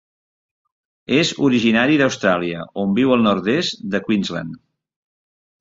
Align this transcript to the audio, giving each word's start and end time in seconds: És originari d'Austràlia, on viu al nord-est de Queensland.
És 1.17 1.33
originari 1.49 1.99
d'Austràlia, 2.03 2.65
on 2.85 2.97
viu 3.01 3.15
al 3.17 3.23
nord-est 3.29 3.87
de 3.97 4.05
Queensland. 4.09 4.61